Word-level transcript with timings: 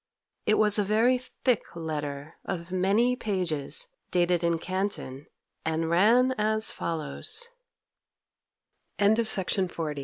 It 0.47 0.55
was 0.55 0.79
a 0.79 0.83
very 0.83 1.19
thick 1.43 1.75
letter, 1.75 2.33
of 2.43 2.71
many 2.71 3.15
pages, 3.15 3.85
dated 4.09 4.43
in 4.43 4.57
Canton, 4.57 5.27
and 5.63 5.91
ran 5.91 6.31
as 6.39 6.71
follows: 6.71 7.49
CHAPTER 8.99 9.21
X 9.21 9.99